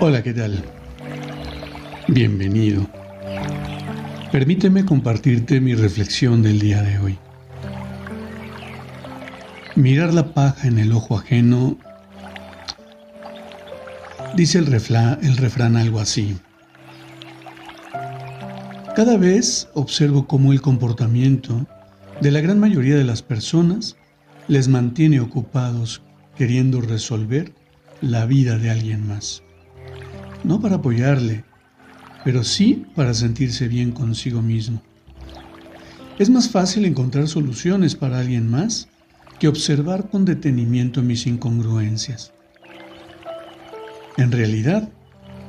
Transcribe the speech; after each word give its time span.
Hola, 0.00 0.24
¿qué 0.24 0.34
tal? 0.34 0.62
Bienvenido. 2.08 2.84
Permíteme 4.32 4.84
compartirte 4.84 5.60
mi 5.60 5.74
reflexión 5.74 6.42
del 6.42 6.58
día 6.58 6.82
de 6.82 6.98
hoy. 6.98 7.18
Mirar 9.76 10.12
la 10.12 10.34
paja 10.34 10.66
en 10.66 10.78
el 10.78 10.92
ojo 10.92 11.16
ajeno, 11.16 11.78
dice 14.34 14.58
el, 14.58 14.66
el 14.66 15.36
refrán 15.36 15.76
algo 15.76 16.00
así. 16.00 16.36
Cada 18.96 19.16
vez 19.16 19.68
observo 19.74 20.26
cómo 20.26 20.52
el 20.52 20.60
comportamiento 20.60 21.66
de 22.20 22.32
la 22.32 22.40
gran 22.40 22.58
mayoría 22.58 22.96
de 22.96 23.04
las 23.04 23.22
personas 23.22 23.96
les 24.48 24.66
mantiene 24.66 25.20
ocupados 25.20 26.02
queriendo 26.36 26.80
resolver 26.80 27.52
la 28.00 28.26
vida 28.26 28.58
de 28.58 28.70
alguien 28.70 29.06
más 29.06 29.43
no 30.44 30.60
para 30.60 30.76
apoyarle, 30.76 31.44
pero 32.24 32.44
sí 32.44 32.86
para 32.94 33.14
sentirse 33.14 33.68
bien 33.68 33.92
consigo 33.92 34.42
mismo. 34.42 34.82
Es 36.18 36.30
más 36.30 36.48
fácil 36.48 36.84
encontrar 36.84 37.26
soluciones 37.26 37.96
para 37.96 38.20
alguien 38.20 38.48
más 38.48 38.88
que 39.38 39.48
observar 39.48 40.08
con 40.10 40.24
detenimiento 40.24 41.02
mis 41.02 41.26
incongruencias. 41.26 42.32
En 44.16 44.30
realidad, 44.30 44.88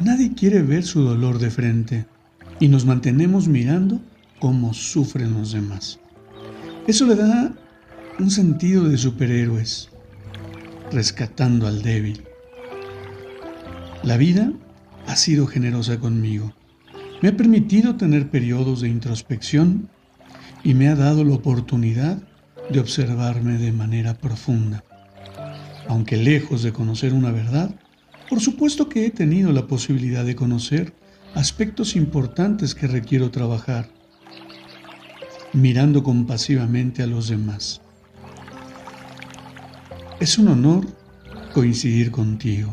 nadie 0.00 0.34
quiere 0.34 0.62
ver 0.62 0.84
su 0.84 1.02
dolor 1.02 1.38
de 1.38 1.50
frente 1.50 2.06
y 2.58 2.68
nos 2.68 2.84
mantenemos 2.84 3.48
mirando 3.48 4.00
cómo 4.38 4.74
sufren 4.74 5.32
los 5.32 5.52
demás. 5.52 5.98
Eso 6.86 7.06
le 7.06 7.16
da 7.16 7.54
un 8.18 8.30
sentido 8.30 8.86
de 8.88 8.98
superhéroes, 8.98 9.88
rescatando 10.92 11.66
al 11.66 11.80
débil. 11.82 12.22
La 14.02 14.18
vida 14.18 14.52
ha 15.10 15.16
sido 15.16 15.48
generosa 15.48 15.98
conmigo. 15.98 16.54
Me 17.20 17.30
ha 17.30 17.36
permitido 17.36 17.96
tener 17.96 18.30
periodos 18.30 18.80
de 18.80 18.88
introspección 18.88 19.88
y 20.62 20.74
me 20.74 20.86
ha 20.86 20.94
dado 20.94 21.24
la 21.24 21.34
oportunidad 21.34 22.22
de 22.70 22.78
observarme 22.78 23.58
de 23.58 23.72
manera 23.72 24.14
profunda. 24.14 24.84
Aunque 25.88 26.16
lejos 26.16 26.62
de 26.62 26.72
conocer 26.72 27.12
una 27.12 27.32
verdad, 27.32 27.74
por 28.28 28.38
supuesto 28.38 28.88
que 28.88 29.04
he 29.04 29.10
tenido 29.10 29.50
la 29.52 29.66
posibilidad 29.66 30.24
de 30.24 30.36
conocer 30.36 30.94
aspectos 31.34 31.96
importantes 31.96 32.76
que 32.76 32.86
requiero 32.86 33.32
trabajar, 33.32 33.90
mirando 35.52 36.04
compasivamente 36.04 37.02
a 37.02 37.08
los 37.08 37.28
demás. 37.28 37.80
Es 40.20 40.38
un 40.38 40.46
honor 40.46 40.86
coincidir 41.52 42.12
contigo. 42.12 42.72